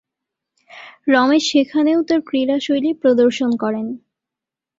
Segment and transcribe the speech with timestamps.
[1.07, 3.87] রমেশ সেখানেও তার ক্রীড়াশৈলী প্রদর্শন করেন।